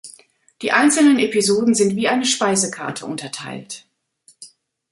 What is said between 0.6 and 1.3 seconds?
Die einzelnen